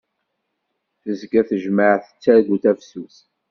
[1.01, 3.15] Tezga tejmaɛt tettargu tafsut.